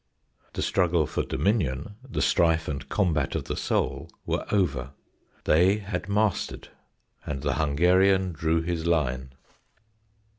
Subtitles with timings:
[0.53, 4.93] The struggle for dominion, the strife and combat of the soul were over;
[5.43, 6.69] they had mastered,
[7.23, 9.33] and the Hungarian drew his line.